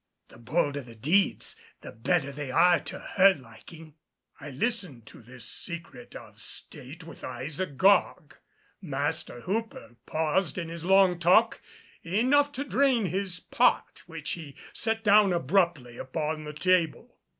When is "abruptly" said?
15.33-15.97